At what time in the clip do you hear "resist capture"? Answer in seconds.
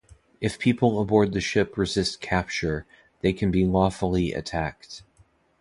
1.77-2.87